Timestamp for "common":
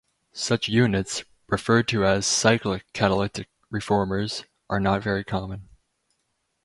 5.23-5.69